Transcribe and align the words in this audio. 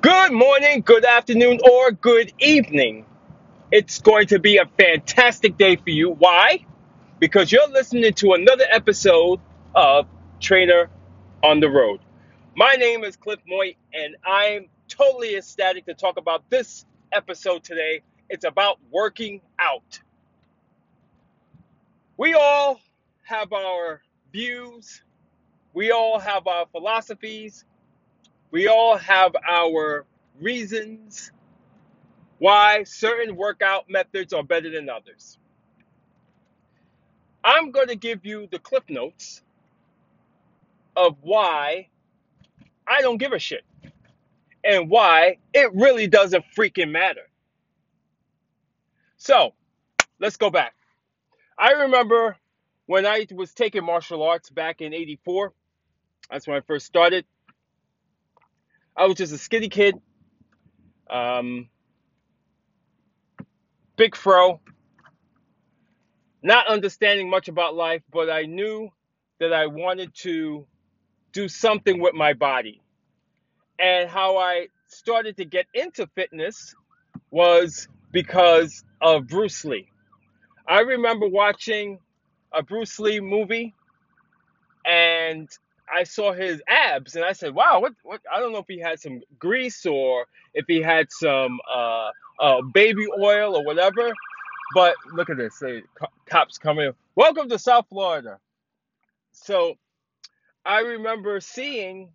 Good 0.00 0.32
morning, 0.32 0.80
good 0.80 1.04
afternoon, 1.04 1.60
or 1.70 1.90
good 1.90 2.32
evening. 2.38 3.04
It's 3.70 3.98
going 4.00 4.28
to 4.28 4.38
be 4.38 4.56
a 4.56 4.64
fantastic 4.64 5.58
day 5.58 5.76
for 5.76 5.90
you. 5.90 6.08
Why? 6.08 6.64
Because 7.18 7.52
you're 7.52 7.68
listening 7.68 8.14
to 8.14 8.32
another 8.32 8.64
episode 8.70 9.40
of 9.74 10.06
Trainer 10.40 10.88
on 11.42 11.60
the 11.60 11.68
Road. 11.68 12.00
My 12.56 12.76
name 12.76 13.04
is 13.04 13.16
Cliff 13.16 13.40
Moy, 13.46 13.74
and 13.92 14.16
I'm 14.24 14.70
totally 14.88 15.36
ecstatic 15.36 15.84
to 15.84 15.92
talk 15.92 16.16
about 16.16 16.48
this 16.48 16.86
episode 17.12 17.62
today. 17.62 18.00
It's 18.30 18.46
about 18.46 18.78
working 18.90 19.42
out. 19.58 20.00
We 22.16 22.32
all 22.32 22.80
have 23.24 23.52
our 23.52 24.00
views, 24.32 25.02
we 25.74 25.90
all 25.90 26.18
have 26.18 26.46
our 26.46 26.64
philosophies, 26.72 27.66
we 28.50 28.68
all 28.68 28.96
have 28.96 29.34
our 29.48 30.06
reasons 30.40 31.32
why 32.38 32.84
certain 32.84 33.36
workout 33.36 33.88
methods 33.88 34.32
are 34.32 34.42
better 34.42 34.70
than 34.70 34.88
others. 34.88 35.38
I'm 37.44 37.70
going 37.70 37.88
to 37.88 37.96
give 37.96 38.24
you 38.24 38.48
the 38.50 38.58
cliff 38.58 38.84
notes 38.88 39.42
of 40.96 41.16
why 41.20 41.88
I 42.86 43.02
don't 43.02 43.18
give 43.18 43.32
a 43.32 43.38
shit 43.38 43.64
and 44.64 44.90
why 44.90 45.38
it 45.54 45.72
really 45.74 46.06
doesn't 46.06 46.44
freaking 46.56 46.90
matter. 46.90 47.28
So, 49.16 49.54
let's 50.18 50.36
go 50.36 50.50
back. 50.50 50.74
I 51.58 51.72
remember 51.72 52.36
when 52.86 53.06
I 53.06 53.26
was 53.34 53.52
taking 53.52 53.84
martial 53.84 54.22
arts 54.22 54.50
back 54.50 54.80
in 54.80 54.94
84. 54.94 55.52
That's 56.30 56.46
when 56.46 56.56
I 56.56 56.60
first 56.60 56.86
started. 56.86 57.24
I 59.00 59.06
was 59.06 59.14
just 59.16 59.32
a 59.32 59.38
skinny 59.38 59.70
kid, 59.70 59.94
um, 61.08 61.70
big 63.96 64.14
fro, 64.14 64.60
not 66.42 66.66
understanding 66.66 67.30
much 67.30 67.48
about 67.48 67.74
life, 67.74 68.02
but 68.12 68.28
I 68.28 68.42
knew 68.42 68.90
that 69.38 69.54
I 69.54 69.68
wanted 69.68 70.14
to 70.16 70.66
do 71.32 71.48
something 71.48 71.98
with 71.98 72.12
my 72.12 72.34
body. 72.34 72.82
And 73.78 74.06
how 74.10 74.36
I 74.36 74.68
started 74.88 75.38
to 75.38 75.46
get 75.46 75.64
into 75.72 76.06
fitness 76.08 76.74
was 77.30 77.88
because 78.12 78.84
of 79.00 79.26
Bruce 79.26 79.64
Lee. 79.64 79.88
I 80.68 80.80
remember 80.80 81.26
watching 81.26 82.00
a 82.52 82.62
Bruce 82.62 83.00
Lee 83.00 83.20
movie 83.20 83.74
and 84.84 85.48
I 85.94 86.04
saw 86.04 86.32
his 86.32 86.62
abs 86.68 87.16
and 87.16 87.24
I 87.24 87.32
said, 87.32 87.54
"Wow, 87.54 87.80
what 87.80 87.94
what 88.04 88.20
I 88.32 88.40
don't 88.40 88.52
know 88.52 88.58
if 88.60 88.68
he 88.68 88.80
had 88.80 89.00
some 89.00 89.22
grease 89.38 89.86
or 89.86 90.26
if 90.54 90.66
he 90.68 90.82
had 90.82 91.08
some 91.10 91.60
uh, 91.72 92.10
uh, 92.40 92.62
baby 92.74 93.06
oil 93.20 93.56
or 93.56 93.64
whatever, 93.64 94.12
but 94.74 94.96
look 95.14 95.30
at 95.30 95.38
this. 95.38 95.58
Say, 95.58 95.82
cops 96.26 96.58
coming. 96.58 96.92
Welcome 97.16 97.48
to 97.50 97.58
South 97.58 97.86
Florida. 97.90 98.38
So, 99.32 99.76
I 100.66 100.80
remember 100.80 101.40
seeing 101.40 102.10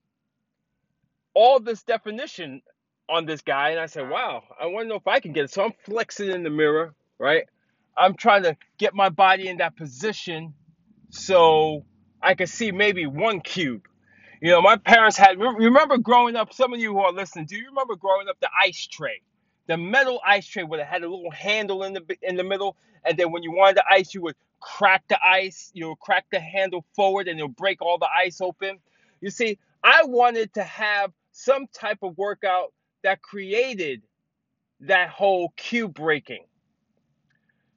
all 1.36 1.60
this 1.60 1.84
definition 1.84 2.62
on 3.10 3.26
this 3.26 3.42
guy, 3.42 3.72
and 3.72 3.80
I 3.80 3.88
said, 3.88 4.10
"Wow, 4.10 4.44
I 4.60 4.68
want 4.68 4.86
to 4.86 4.90
know 4.90 4.96
if 4.96 5.08
I 5.08 5.20
can 5.20 5.34
get 5.34 5.46
it." 5.46 5.52
So 5.52 5.64
I'm 5.66 5.74
flexing 5.86 6.30
in 6.32 6.44
the 6.44 6.52
mirror, 6.52 6.94
right? 7.20 7.46
I'm 7.98 8.16
trying 8.16 8.44
to 8.44 8.58
get 8.80 8.96
my 8.96 9.10
body 9.10 9.48
in 9.50 9.58
that 9.58 9.76
position 9.78 10.54
so 11.12 11.86
I 12.26 12.36
could 12.36 12.50
see 12.50 12.74
maybe 12.74 13.08
one 13.08 13.42
cube. 13.42 13.88
You 14.42 14.52
know, 14.52 14.62
my 14.62 14.78
parents 14.78 15.18
had. 15.18 15.40
Remember 15.40 15.98
growing 15.98 16.36
up? 16.38 16.54
Some 16.54 16.74
of 16.74 16.80
you 16.82 16.94
who 16.94 17.00
are 17.00 17.14
listening, 17.14 17.48
do 17.48 17.58
you 17.58 17.68
remember 17.68 17.96
growing 17.96 18.30
up 18.30 18.38
the 18.42 18.50
ice 18.64 18.88
tray, 18.88 19.22
the 19.68 19.78
metal 19.78 20.22
ice 20.26 20.48
tray 20.48 20.64
where 20.64 20.82
it 20.82 20.88
had 20.88 21.04
a 21.04 21.10
little 21.10 21.32
handle 21.32 21.84
in 21.84 21.94
the 21.94 22.04
in 22.24 22.38
the 22.38 22.46
middle, 22.46 22.78
and 23.06 23.18
then 23.18 23.32
when 23.32 23.44
you 23.44 23.54
wanted 23.54 23.78
the 23.78 23.86
ice, 23.92 24.14
you 24.14 24.22
would 24.24 24.36
crack 24.62 25.06
the 25.10 25.20
ice, 25.26 25.72
you 25.74 25.84
know, 25.86 25.96
crack 25.96 26.26
the 26.32 26.40
handle 26.42 26.86
forward, 26.96 27.28
and 27.30 27.40
it'll 27.40 27.50
break 27.50 27.82
all 27.82 28.00
the 28.00 28.10
ice 28.16 28.42
open. 28.42 28.80
You 29.22 29.32
see, 29.32 29.60
I 29.84 30.04
wanted 30.06 30.54
to 30.56 30.64
have 30.64 31.14
some 31.34 31.68
type 31.74 32.00
of 32.04 32.18
workout 32.18 32.74
that 33.04 33.22
created 33.22 34.04
that 34.82 35.10
whole 35.10 35.54
cube 35.58 35.94
breaking. 35.96 36.46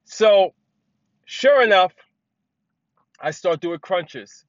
So, 0.05 0.53
sure 1.25 1.63
enough, 1.63 1.93
I 3.21 3.31
start 3.31 3.61
doing 3.61 3.79
crunches. 3.79 4.45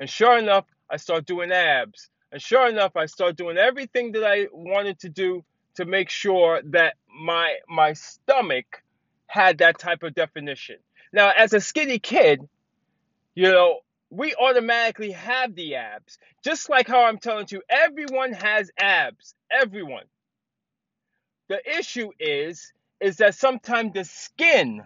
And 0.00 0.10
sure 0.10 0.38
enough, 0.38 0.66
I 0.90 0.96
start 0.96 1.26
doing 1.26 1.52
abs. 1.52 2.10
And 2.32 2.42
sure 2.42 2.68
enough, 2.68 2.96
I 2.96 3.06
start 3.06 3.36
doing 3.36 3.58
everything 3.58 4.12
that 4.12 4.24
I 4.24 4.48
wanted 4.52 5.00
to 5.00 5.10
do 5.10 5.44
to 5.76 5.84
make 5.84 6.10
sure 6.10 6.62
that 6.66 6.96
my 7.22 7.56
my 7.68 7.92
stomach 7.92 8.82
had 9.28 9.58
that 9.58 9.78
type 9.78 10.02
of 10.02 10.14
definition. 10.14 10.76
Now, 11.12 11.32
as 11.36 11.52
a 11.52 11.60
skinny 11.60 11.98
kid, 12.00 12.40
you 13.34 13.50
know, 13.50 13.80
we 14.10 14.34
automatically 14.34 15.12
have 15.12 15.54
the 15.54 15.76
abs. 15.76 16.18
Just 16.42 16.70
like 16.70 16.88
how 16.88 17.04
I'm 17.04 17.18
telling 17.18 17.46
you, 17.50 17.62
everyone 17.68 18.32
has 18.32 18.70
abs. 18.78 19.34
Everyone. 19.50 20.04
The 21.48 21.60
issue 21.78 22.10
is 22.18 22.72
is 23.00 23.18
that 23.18 23.34
sometimes 23.34 23.94
the 23.94 24.04
skin, 24.04 24.82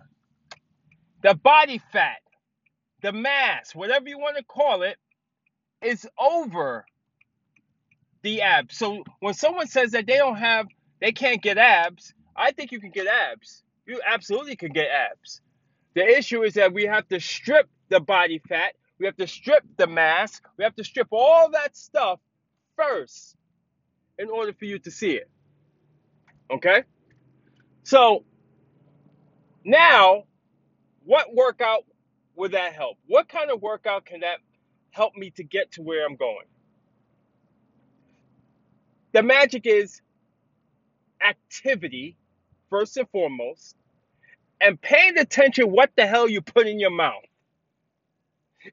the 1.22 1.34
body 1.34 1.80
fat, 1.92 2.18
the 3.04 3.12
mass, 3.12 3.74
whatever 3.74 4.08
you 4.08 4.18
want 4.18 4.38
to 4.38 4.42
call 4.42 4.80
it, 4.80 4.96
is 5.82 6.08
over 6.18 6.86
the 8.22 8.40
abs. 8.40 8.78
So 8.78 9.04
when 9.20 9.34
someone 9.34 9.66
says 9.66 9.90
that 9.90 10.06
they 10.06 10.16
don't 10.16 10.38
have, 10.38 10.68
they 11.02 11.12
can't 11.12 11.42
get 11.42 11.58
abs, 11.58 12.14
I 12.34 12.52
think 12.52 12.72
you 12.72 12.80
can 12.80 12.90
get 12.90 13.06
abs. 13.06 13.62
You 13.86 14.00
absolutely 14.06 14.56
can 14.56 14.72
get 14.72 14.86
abs. 14.88 15.42
The 15.92 16.02
issue 16.02 16.44
is 16.44 16.54
that 16.54 16.72
we 16.72 16.86
have 16.86 17.06
to 17.08 17.20
strip 17.20 17.68
the 17.90 18.00
body 18.00 18.40
fat, 18.48 18.72
we 18.98 19.04
have 19.04 19.16
to 19.16 19.26
strip 19.26 19.64
the 19.76 19.86
mass, 19.86 20.40
we 20.56 20.64
have 20.64 20.74
to 20.76 20.84
strip 20.84 21.08
all 21.10 21.50
that 21.50 21.76
stuff 21.76 22.20
first 22.74 23.36
in 24.18 24.30
order 24.30 24.54
for 24.54 24.64
you 24.64 24.78
to 24.78 24.90
see 24.90 25.10
it. 25.10 25.28
Okay? 26.50 26.84
So 27.82 28.24
now, 29.62 30.24
what 31.04 31.34
workout 31.34 31.84
would 32.36 32.52
that 32.52 32.74
help? 32.74 32.98
What 33.06 33.28
kind 33.28 33.50
of 33.50 33.62
workout 33.62 34.06
can 34.06 34.20
that 34.20 34.38
help 34.90 35.16
me 35.16 35.30
to 35.32 35.44
get 35.44 35.72
to 35.72 35.82
where 35.82 36.06
I'm 36.06 36.16
going? 36.16 36.46
The 39.12 39.22
magic 39.22 39.66
is 39.66 40.00
activity, 41.26 42.16
first 42.70 42.96
and 42.96 43.08
foremost, 43.10 43.76
and 44.60 44.80
paying 44.80 45.18
attention 45.18 45.70
what 45.70 45.90
the 45.96 46.06
hell 46.06 46.28
you 46.28 46.42
put 46.42 46.66
in 46.66 46.80
your 46.80 46.90
mouth. 46.90 47.22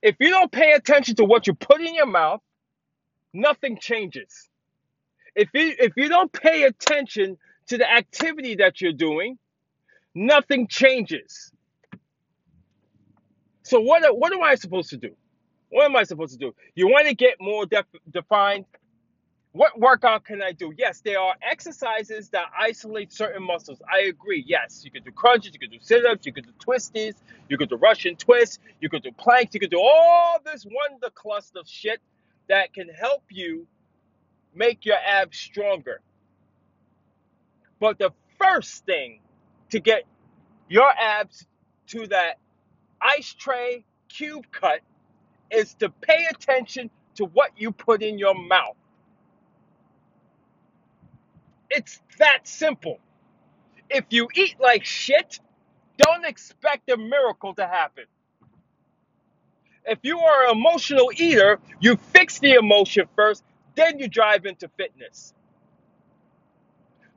If 0.01 0.15
you 0.19 0.29
don't 0.29 0.51
pay 0.51 0.73
attention 0.73 1.15
to 1.17 1.25
what 1.25 1.47
you 1.47 1.53
put 1.53 1.81
in 1.81 1.95
your 1.95 2.07
mouth, 2.07 2.41
nothing 3.33 3.77
changes. 3.79 4.49
If 5.35 5.49
you 5.53 5.73
if 5.79 5.93
you 5.97 6.09
don't 6.09 6.31
pay 6.31 6.63
attention 6.63 7.37
to 7.67 7.77
the 7.77 7.91
activity 7.91 8.55
that 8.55 8.81
you're 8.81 8.93
doing, 8.93 9.37
nothing 10.15 10.67
changes. 10.67 11.50
So 13.71 13.79
what 13.79 14.03
what 14.19 14.33
am 14.33 14.43
I 14.43 14.55
supposed 14.55 14.89
to 14.89 14.97
do? 14.97 15.15
What 15.69 15.85
am 15.85 15.95
I 15.95 16.03
supposed 16.03 16.33
to 16.33 16.37
do? 16.37 16.53
You 16.75 16.89
want 16.89 17.07
to 17.07 17.15
get 17.15 17.35
more 17.39 17.65
def- 17.65 17.85
defined? 18.11 18.65
What 19.53 19.79
workout 19.79 20.25
can 20.25 20.41
I 20.41 20.51
do? 20.51 20.73
Yes, 20.77 20.99
there 20.99 21.21
are 21.21 21.35
exercises 21.41 22.27
that 22.31 22.47
isolate 22.59 23.13
certain 23.13 23.41
muscles. 23.41 23.81
I 23.89 24.07
agree. 24.09 24.43
Yes, 24.45 24.81
you 24.83 24.91
could 24.91 25.05
do 25.05 25.11
crunches, 25.11 25.53
you 25.53 25.59
could 25.59 25.71
do 25.71 25.77
sit-ups, 25.79 26.25
you 26.25 26.33
could 26.33 26.47
do 26.47 26.51
twisties, 26.59 27.13
you 27.47 27.57
could 27.57 27.69
do 27.69 27.77
Russian 27.77 28.17
twists, 28.17 28.59
you 28.81 28.89
could 28.89 29.03
do 29.03 29.11
planks, 29.13 29.53
you 29.53 29.61
could 29.61 29.71
do 29.71 29.79
all 29.79 30.39
this 30.43 30.65
wonder 30.65 31.09
cluster 31.15 31.59
of 31.59 31.67
shit 31.69 32.01
that 32.49 32.73
can 32.73 32.89
help 32.89 33.23
you 33.29 33.67
make 34.53 34.85
your 34.85 34.97
abs 34.97 35.37
stronger. 35.37 36.01
But 37.79 37.99
the 37.99 38.11
first 38.37 38.85
thing 38.85 39.21
to 39.69 39.79
get 39.79 40.03
your 40.67 40.91
abs 40.91 41.47
to 41.87 42.07
that 42.07 42.40
ice 43.01 43.33
tray 43.33 43.85
cube 44.09 44.45
cut 44.51 44.81
is 45.51 45.73
to 45.75 45.89
pay 45.89 46.25
attention 46.31 46.89
to 47.15 47.25
what 47.25 47.51
you 47.57 47.71
put 47.71 48.01
in 48.03 48.17
your 48.17 48.35
mouth. 48.35 48.75
It's 51.69 52.01
that 52.19 52.47
simple. 52.47 52.99
If 53.89 54.05
you 54.09 54.27
eat 54.35 54.55
like 54.59 54.85
shit, 54.85 55.39
don't 55.97 56.25
expect 56.25 56.89
a 56.89 56.97
miracle 56.97 57.53
to 57.55 57.67
happen. 57.67 58.05
If 59.85 59.99
you 60.03 60.19
are 60.19 60.45
an 60.49 60.57
emotional 60.57 61.11
eater, 61.17 61.59
you 61.79 61.97
fix 61.97 62.39
the 62.39 62.53
emotion 62.53 63.05
first, 63.15 63.43
then 63.75 63.99
you 63.99 64.07
drive 64.07 64.45
into 64.45 64.69
fitness. 64.77 65.33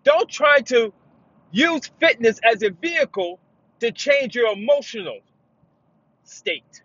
Don't 0.05 0.29
try 0.29 0.61
to 0.61 0.93
use 1.53 1.91
fitness 2.01 2.41
as 2.45 2.63
a 2.63 2.71
vehicle 2.71 3.39
to 3.81 3.93
change 3.93 4.35
your 4.35 4.53
emotional 4.53 5.21
state 6.25 6.83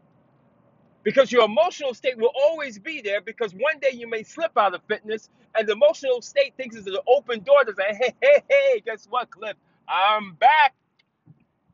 because 1.04 1.32
your 1.32 1.46
emotional 1.46 1.94
state 1.94 2.18
will 2.18 2.32
always 2.36 2.78
be 2.80 3.02
there 3.02 3.22
because 3.22 3.54
one 3.54 3.80
day 3.82 3.92
you 3.94 4.08
may 4.10 4.24
slip 4.24 4.52
out 4.58 4.76
of 4.76 4.82
fitness 4.88 5.30
and 5.58 5.68
the 5.68 5.74
emotional 5.74 6.22
state 6.22 6.54
thinks 6.58 6.76
it's 6.76 6.88
an 6.88 6.98
open 7.08 7.42
door 7.42 7.64
to 7.64 7.74
say, 7.74 7.96
hey, 7.96 8.14
hey, 8.22 8.44
hey, 8.50 8.84
guess 8.86 9.08
what, 9.10 9.30
Cliff? 9.32 9.56
I'm 9.88 10.34
back. 10.34 10.76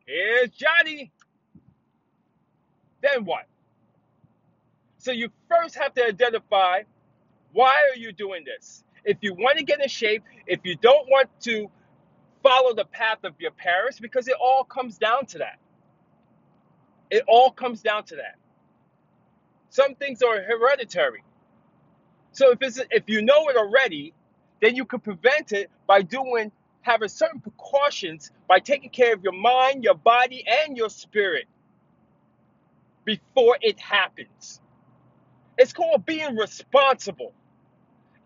Here's 0.06 0.52
Johnny. 0.52 1.12
Then 3.02 3.26
what? 3.26 3.46
So 5.00 5.12
you 5.12 5.30
first 5.50 5.76
have 5.76 5.94
to 5.96 6.06
identify 6.06 6.82
why 7.54 7.74
are 7.92 7.98
you 7.98 8.12
doing 8.12 8.44
this? 8.46 8.84
If 9.04 9.18
you 9.22 9.34
want 9.34 9.58
to 9.60 9.64
get 9.64 9.82
in 9.82 9.88
shape, 9.88 10.24
if 10.48 10.60
you 10.64 10.76
don't 10.76 11.08
want 11.10 11.30
to 11.42 11.70
follow 12.44 12.74
the 12.74 12.86
path 12.86 13.20
of 13.24 13.34
your 13.40 13.52
parents, 13.52 14.00
because 14.00 14.28
it 14.28 14.36
all 14.42 14.64
comes 14.64 14.98
down 14.98 15.26
to 15.28 15.40
that. 15.40 15.60
It 17.12 17.24
all 17.28 17.52
comes 17.52 17.82
down 17.82 18.06
to 18.06 18.18
that. 18.18 18.38
Some 19.70 19.96
things 19.96 20.22
are 20.22 20.42
hereditary. 20.42 21.24
So 22.32 22.52
if 22.52 22.62
it's 22.62 22.80
if 22.92 23.06
you 23.08 23.22
know 23.24 23.50
it 23.50 23.58
already, 23.58 24.14
then 24.62 24.76
you 24.76 24.86
could 24.86 25.04
prevent 25.04 25.54
it 25.54 25.70
by 25.88 26.02
doing 26.04 26.52
having 26.82 27.10
certain 27.10 27.42
precautions 27.42 28.32
by 28.48 28.60
taking 28.60 28.90
care 28.90 29.14
of 29.14 29.24
your 29.24 29.34
mind, 29.34 29.84
your 29.84 29.96
body, 29.96 30.46
and 30.48 30.78
your 30.78 30.90
spirit 30.90 31.46
before 33.06 33.58
it 33.62 33.80
happens. 33.80 34.62
It's 35.58 35.74
called 35.74 36.06
being 36.06 36.36
responsible. 36.38 37.34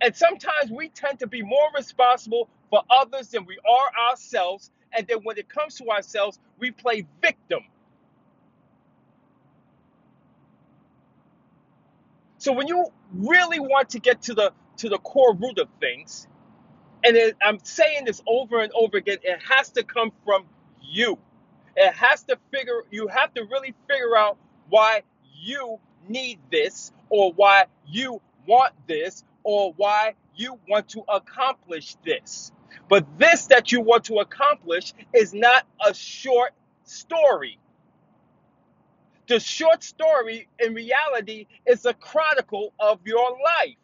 And 0.02 0.16
sometimes 0.16 0.72
we 0.72 0.90
tend 0.90 1.20
to 1.20 1.28
be 1.28 1.42
more 1.42 1.70
responsible 1.76 2.50
for 2.70 2.84
others 2.90 3.30
than 3.30 3.46
we 3.46 3.58
are 3.68 4.10
ourselves. 4.12 4.72
And 4.94 5.08
then 5.08 5.20
when 5.24 5.38
it 5.38 5.50
comes 5.50 5.76
to 5.78 5.90
ourselves, 5.90 6.40
we 6.60 6.72
play 6.72 7.06
victim. 7.22 7.62
So 12.50 12.54
when 12.54 12.68
you 12.68 12.88
really 13.13 13.60
want 13.60 13.92
to 13.92 14.00
get 14.00 14.24
to 14.24 14.34
the 14.34 14.51
to 14.78 14.90
the 14.90 14.98
core 14.98 15.36
root 15.36 15.60
of 15.60 15.68
things, 15.80 16.28
and 17.04 17.16
it, 17.16 17.38
I'm 17.44 17.60
saying 17.62 18.06
this 18.06 18.24
over 18.25 18.62
and 18.62 18.72
over 18.74 18.98
again, 18.98 19.19
it 19.22 19.38
has 19.48 19.69
to 19.74 19.84
come 19.84 20.12
from 20.25 20.46
you. 20.81 21.19
It 21.75 21.94
has 21.94 22.24
to 22.24 22.40
figure 22.51 22.86
you 22.90 23.07
have 23.07 23.31
to 23.36 23.44
really 23.44 23.75
figure 23.88 24.18
out 24.18 24.40
why 24.68 25.04
you 25.40 25.80
need 26.07 26.40
this 26.51 26.92
or 27.12 27.34
why 27.34 27.66
you 27.88 28.19
want 28.48 28.74
this 28.88 29.24
or 29.44 29.72
why 29.78 30.16
you 30.36 30.57
want 30.68 30.90
to 30.90 31.04
accomplish 31.07 31.98
this. 32.04 32.52
But 32.90 33.06
this 33.19 33.45
that 33.45 33.72
you 33.72 33.81
want 33.81 34.06
to 34.06 34.22
accomplish 34.22 34.95
is 35.13 35.36
not 35.36 35.68
a 35.86 35.94
short 35.94 36.54
story. 36.84 37.60
The 39.30 39.40
short 39.40 39.84
story 39.84 40.50
in 40.60 40.74
reality 40.76 41.48
is 41.68 41.86
a 41.86 41.94
chronicle 41.94 42.74
of 42.80 43.00
your 43.06 43.31
life. 43.31 43.78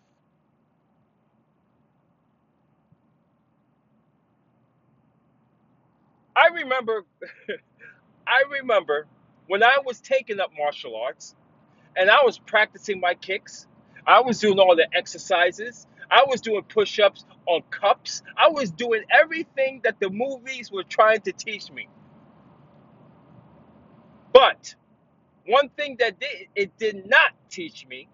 I 6.35 6.47
remember 6.47 7.05
I 8.27 8.43
remember 8.51 9.07
when 9.47 9.63
I 9.63 9.77
was 9.85 10.01
taking 10.01 10.39
up 10.39 10.51
martial 10.57 10.95
arts 10.97 11.35
and 11.95 12.09
I 12.09 12.23
was 12.23 12.39
practicing 12.39 12.99
my 12.99 13.13
kicks, 13.13 13.67
I 14.07 14.21
was 14.21 14.39
doing 14.39 14.59
all 14.59 14.75
the 14.75 14.87
exercises, 14.95 15.87
I 16.11 16.25
was 16.27 16.41
doing 16.41 16.63
push 16.63 16.99
ups 16.99 17.25
on 17.47 17.61
cups, 17.69 18.23
I 18.37 18.49
was 18.49 18.71
doing 18.71 19.03
everything 19.11 19.81
that 19.83 19.99
the 19.99 20.09
movies 20.09 20.71
were 20.71 20.83
trying 20.83 21.21
to 21.21 21.31
teach 21.33 21.71
me. 21.71 21.87
But 24.33 24.75
one 25.47 25.69
thing 25.69 25.97
that 25.99 26.15
it 26.55 26.77
did 26.77 27.07
not 27.09 27.33
teach 27.49 27.87
me 27.87 28.09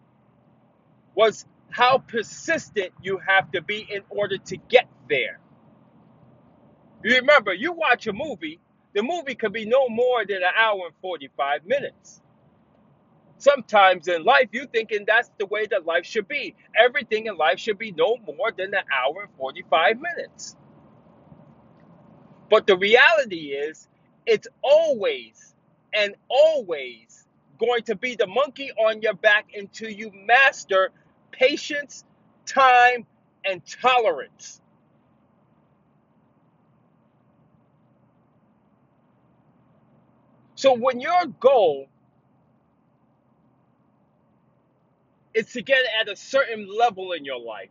was 1.16 1.45
how 1.72 2.00
persistent 2.00 2.92
you 3.01 3.19
have 3.28 3.51
to 3.51 3.62
be 3.62 3.88
in 3.89 4.01
order 4.10 4.38
to 4.38 4.57
get 4.57 4.88
there. 5.10 5.39
You 7.04 7.16
remember, 7.18 7.54
you 7.54 7.74
watch 7.74 8.07
a 8.07 8.13
movie, 8.13 8.60
the 8.94 9.04
movie 9.04 9.36
could 9.36 9.54
be 9.54 9.66
no 9.66 9.89
more 9.89 10.25
than 10.25 10.38
an 10.38 10.51
hour 10.57 10.88
and 10.88 10.95
45 11.01 11.66
minutes. 11.66 12.22
Sometimes 13.38 14.07
in 14.07 14.24
life, 14.24 14.50
you 14.51 14.68
thinking 14.68 15.06
that's 15.07 15.31
the 15.39 15.48
way 15.48 15.68
that 15.72 15.86
life 15.86 16.06
should 16.06 16.28
be. 16.28 16.56
Everything 16.78 17.28
in 17.28 17.38
life 17.38 17.60
should 17.60 17.80
be 17.80 17.92
no 17.94 18.18
more 18.38 18.51
than 18.51 18.74
an 18.74 18.83
hour 18.94 19.24
and 19.24 19.31
45 19.38 19.98
minutes. 20.00 20.56
But 22.50 22.68
the 22.68 22.78
reality 22.78 23.51
is, 23.51 23.88
it's 24.25 24.48
always 24.63 25.56
and 25.94 26.16
always 26.30 27.20
going 27.61 27.83
to 27.85 27.95
be 27.95 28.15
the 28.15 28.27
monkey 28.27 28.71
on 28.73 29.01
your 29.03 29.15
back 29.15 29.47
until 29.55 29.91
you 29.91 30.11
master 30.27 30.91
patience, 31.31 32.05
time, 32.47 33.07
and 33.45 33.63
tolerance. 33.81 34.61
So 40.55 40.73
when 40.75 41.01
your 41.01 41.25
goal 41.39 41.87
is 45.33 45.51
to 45.53 45.63
get 45.63 45.83
at 46.01 46.09
a 46.09 46.15
certain 46.15 46.67
level 46.77 47.13
in 47.13 47.25
your 47.25 47.39
life, 47.39 47.69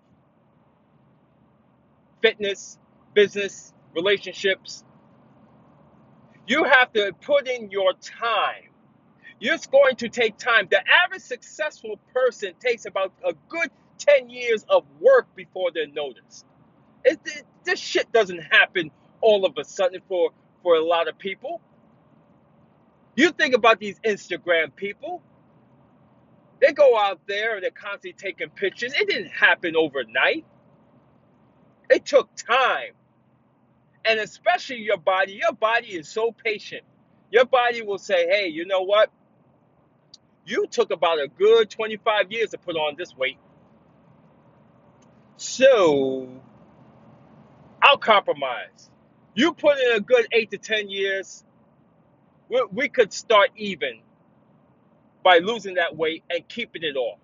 fitness, 2.22 2.78
business, 3.14 3.74
relationships, 3.94 4.84
you 6.48 6.64
have 6.64 6.92
to 6.94 7.12
put 7.22 7.48
in 7.48 7.70
your 7.70 7.94
time. 7.94 8.69
It's 9.40 9.66
going 9.66 9.96
to 9.98 10.08
take 10.08 10.38
time. 10.38 10.68
The 10.70 10.80
average 11.04 11.22
successful 11.22 11.98
person 12.14 12.54
takes 12.60 12.86
about 12.86 13.12
a 13.26 13.34
good 13.48 13.70
10 13.98 14.30
years 14.30 14.64
of 14.68 14.84
work 15.00 15.26
before 15.36 15.70
they're 15.74 15.88
noticed. 15.88 16.46
It, 17.04 17.20
it- 17.26 17.44
this 17.64 17.80
shit 17.80 18.12
doesn't 18.12 18.40
happen 18.40 18.90
all 19.20 19.46
of 19.46 19.54
a 19.58 19.64
sudden 19.64 20.00
for, 20.08 20.30
for 20.62 20.76
a 20.76 20.84
lot 20.84 21.08
of 21.08 21.18
people. 21.18 21.60
You 23.16 23.30
think 23.32 23.54
about 23.54 23.80
these 23.80 24.00
Instagram 24.00 24.74
people, 24.76 25.22
they 26.60 26.72
go 26.72 26.98
out 26.98 27.20
there 27.28 27.56
and 27.56 27.64
they're 27.64 27.70
constantly 27.72 28.14
taking 28.14 28.50
pictures. 28.50 28.94
It 28.94 29.08
didn't 29.08 29.30
happen 29.30 29.76
overnight, 29.76 30.46
it 31.90 32.06
took 32.06 32.34
time. 32.36 32.92
And 34.04 34.20
especially 34.20 34.78
your 34.78 34.98
body, 34.98 35.34
your 35.34 35.52
body 35.54 35.88
is 35.88 36.08
so 36.08 36.32
patient. 36.44 36.84
Your 37.30 37.46
body 37.46 37.82
will 37.82 37.98
say, 37.98 38.26
hey, 38.28 38.48
you 38.48 38.66
know 38.66 38.82
what? 38.82 39.10
You 40.46 40.66
took 40.66 40.90
about 40.90 41.20
a 41.20 41.28
good 41.28 41.70
25 41.70 42.32
years 42.32 42.50
to 42.50 42.58
put 42.58 42.76
on 42.76 42.96
this 42.98 43.16
weight. 43.16 43.38
So 45.36 46.28
I'll 47.82 47.98
compromise. 47.98 48.90
You 49.34 49.52
put 49.52 49.78
in 49.78 49.96
a 49.96 50.00
good 50.00 50.26
eight 50.32 50.50
to 50.50 50.58
10 50.58 50.90
years, 50.90 51.44
we, 52.48 52.62
we 52.72 52.88
could 52.88 53.12
start 53.12 53.50
even 53.56 54.00
by 55.22 55.38
losing 55.38 55.74
that 55.74 55.96
weight 55.96 56.24
and 56.30 56.46
keeping 56.48 56.82
it 56.82 56.96
off. 56.96 57.18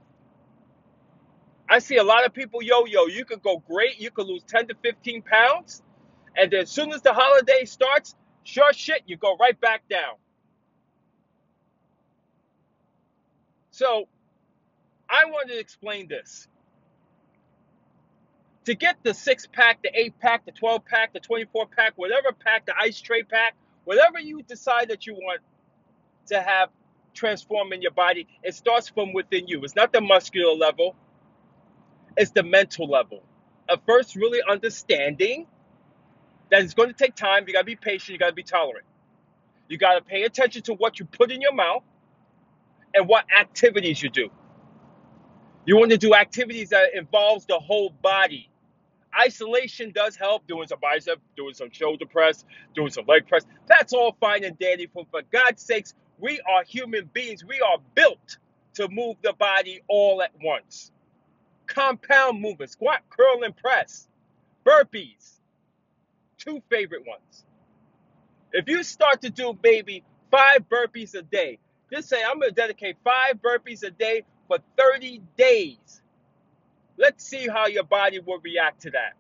I 1.69 1.81
see 1.81 1.97
a 1.97 2.05
lot 2.05 2.25
of 2.27 2.33
people 2.33 2.63
yo 2.63 2.85
yo. 2.87 3.07
You 3.07 3.25
could 3.25 3.43
go 3.43 3.59
great. 3.69 4.01
You 4.01 4.11
could 4.11 4.27
lose 4.27 4.43
10 4.45 4.69
to 4.69 4.75
15 4.83 5.23
pounds. 5.23 5.83
And 6.37 6.51
then 6.51 6.63
as 6.63 6.71
soon 6.71 6.93
as 6.93 7.03
the 7.03 7.13
holiday 7.13 7.65
starts, 7.65 8.15
sure 8.45 8.73
shit, 8.73 9.03
you 9.07 9.17
go 9.17 9.37
right 9.39 9.61
back 9.61 9.89
down. 9.89 10.17
So 13.77 14.09
I 15.07 15.27
wanted 15.27 15.53
to 15.53 15.61
explain 15.61 16.09
this. 16.09 16.49
To 18.65 18.75
get 18.75 18.97
the 19.03 19.13
six 19.13 19.47
pack, 19.47 19.83
the 19.83 19.91
eight 19.95 20.19
pack, 20.19 20.47
the 20.47 20.53
12 20.53 20.87
pack, 20.87 21.13
the 21.13 21.21
24 21.21 21.67
pack, 21.67 21.93
whatever 21.97 22.33
pack, 22.33 22.65
the 22.65 22.73
ice 22.75 22.99
tray 22.99 23.23
pack, 23.23 23.55
whatever 23.85 24.19
you 24.19 24.41
decide 24.41 24.89
that 24.89 25.07
you 25.07 25.13
want 25.13 25.43
to 26.29 26.41
have 26.41 26.71
transform 27.13 27.75
in 27.75 27.83
your 27.83 27.91
body, 27.93 28.27
it 28.43 28.55
starts 28.55 28.89
from 28.89 29.13
within 29.13 29.47
you. 29.47 29.63
It's 29.63 29.77
not 29.77 29.93
the 29.93 30.01
muscular 30.01 30.55
level, 30.55 30.97
it's 32.17 32.31
the 32.31 32.45
mental 32.45 32.89
level. 32.89 33.23
Of 33.69 33.81
first, 33.87 34.17
really 34.17 34.41
understanding 34.49 35.47
that 36.51 36.63
it's 36.63 36.73
going 36.73 36.89
to 36.89 36.95
take 36.95 37.15
time. 37.15 37.45
You 37.47 37.53
got 37.53 37.61
to 37.61 37.67
be 37.67 37.77
patient, 37.77 38.15
you 38.15 38.19
got 38.19 38.29
to 38.29 38.35
be 38.35 38.43
tolerant. 38.43 38.87
You 39.69 39.77
got 39.77 39.97
to 39.97 40.01
pay 40.01 40.23
attention 40.23 40.63
to 40.63 40.73
what 40.73 40.99
you 40.99 41.05
put 41.05 41.31
in 41.31 41.43
your 41.43 41.55
mouth 41.55 41.83
and 42.95 43.09
what 43.09 43.27
activities 43.39 44.03
you 44.03 44.11
do. 44.11 44.29
You 45.67 45.77
want 45.77 45.91
to 45.93 45.99
do 45.99 46.15
activities 46.15 46.71
that 46.71 46.95
involves 46.95 47.47
the 47.47 47.59
whole 47.59 47.91
body. 48.03 48.51
Isolation 49.19 49.93
does 49.93 50.17
help, 50.17 50.47
doing 50.47 50.69
some 50.69 50.79
bicep, 50.81 51.21
doing 51.37 51.55
some 51.55 51.71
shoulder 51.71 52.07
press, 52.07 52.45
doing 52.75 52.91
some 52.91 53.07
leg 53.07 53.27
press. 53.27 53.45
That's 53.69 53.93
all 53.93 54.17
fine 54.21 54.45
and 54.45 54.59
dandy, 54.59 54.89
but 54.95 55.07
for 55.11 55.23
God's 55.33 55.63
sakes, 55.63 55.95
we 56.19 56.41
are 56.41 56.65
human 56.65 57.11
beings. 57.13 57.45
We 57.45 57.61
are 57.61 57.79
built 57.95 58.39
to 58.75 58.89
move 58.89 59.17
the 59.23 59.33
body 59.35 59.83
all 59.89 60.23
at 60.23 60.33
once. 60.43 60.93
Compound 61.67 62.41
movement, 62.41 62.71
squat, 62.71 63.03
curl, 63.11 63.43
and 63.45 63.57
press, 63.57 64.09
burpees, 64.65 65.41
two 66.39 66.63
favorite 66.71 67.05
ones. 67.07 67.45
If 68.53 68.69
you 68.69 68.83
start 68.83 69.23
to 69.23 69.31
do 69.31 69.59
maybe 69.63 70.05
five 70.31 70.67
burpees 70.71 71.15
a 71.15 71.23
day, 71.23 71.59
Just 71.93 72.09
say, 72.09 72.23
I'm 72.25 72.39
going 72.39 72.51
to 72.51 72.55
dedicate 72.55 72.97
five 73.05 73.41
burpees 73.41 73.83
a 73.85 73.91
day 73.91 74.25
for 74.49 74.59
30 74.77 75.23
days. 75.37 76.03
Let's 76.99 77.25
see 77.25 77.47
how 77.47 77.67
your 77.67 77.85
body 77.85 78.21
will 78.21 78.41
react 78.41 78.83
to 78.83 78.91
that. 78.93 79.15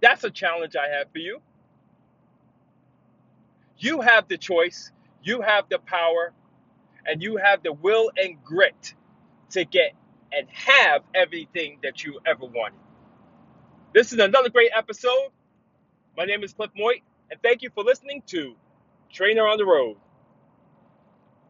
That's 0.00 0.24
a 0.24 0.30
challenge 0.30 0.76
I 0.76 0.88
have 0.88 1.10
for 1.12 1.18
you. 1.18 1.40
You 3.78 4.00
have 4.00 4.28
the 4.28 4.38
choice, 4.38 4.92
you 5.22 5.40
have 5.40 5.66
the 5.68 5.78
power, 5.78 6.32
and 7.06 7.22
you 7.22 7.36
have 7.36 7.62
the 7.62 7.72
will 7.72 8.10
and 8.16 8.42
grit 8.42 8.94
to 9.50 9.64
get 9.64 9.92
and 10.32 10.48
have 10.50 11.02
everything 11.14 11.78
that 11.82 12.04
you 12.04 12.18
ever 12.26 12.46
wanted. 12.46 12.78
This 13.94 14.12
is 14.12 14.18
another 14.18 14.50
great 14.50 14.70
episode. 14.76 15.30
My 16.16 16.24
name 16.24 16.42
is 16.42 16.52
Cliff 16.52 16.70
Moit, 16.78 17.02
and 17.30 17.40
thank 17.42 17.62
you 17.62 17.70
for 17.74 17.84
listening 17.84 18.22
to 18.26 18.54
Trainer 19.12 19.46
on 19.46 19.58
the 19.58 19.64
Road. 19.64 19.96